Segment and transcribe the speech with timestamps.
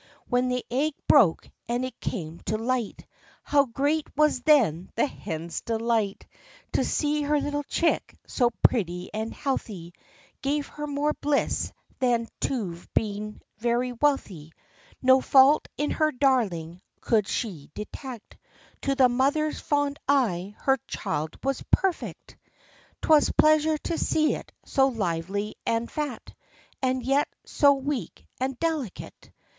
[0.27, 3.05] When the egg broke, and it came to light,
[3.43, 6.25] How great was then the hen's delight!
[6.73, 9.93] To see her little chick so pretty and healthy
[10.41, 14.53] Gave her more bliss than to've become very wealthy.
[15.03, 18.41] No fault in her darling could she detect 5
[18.81, 22.31] To the mother's fond eye her child was perfect.
[22.31, 26.33] 22 THE LIFE AND ADVENTURES 'Twas pleasure to see it so lively and fat,
[26.81, 29.29] And yet so weak and delicate.